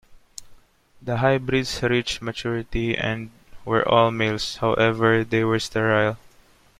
The 0.99 1.17
hybrids 1.17 1.83
reached 1.83 2.23
maturity 2.23 2.97
and 2.97 3.29
were 3.65 3.87
all 3.87 4.09
males, 4.09 4.55
however 4.55 5.23
they 5.23 5.43
were 5.43 5.59
sterile. 5.59 6.17